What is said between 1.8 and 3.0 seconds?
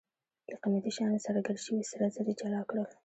سره زر یې جلا کړل.